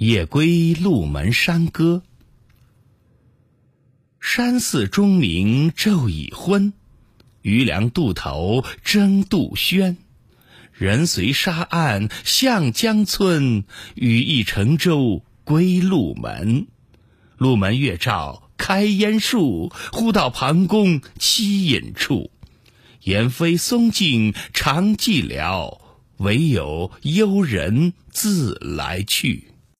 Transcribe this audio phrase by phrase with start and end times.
[0.00, 2.02] 夜归鹿门山歌。
[4.18, 6.72] 山寺钟鸣昼已昏，
[7.42, 9.96] 渔梁渡头争渡喧。
[10.72, 16.66] 人随沙岸向江村，雨意乘舟归鹿门。
[17.36, 22.30] 鹿门月照开烟树，忽到庞公栖隐处。
[23.02, 25.78] 言飞松径长寂寥，
[26.16, 29.49] 唯有幽人自来去。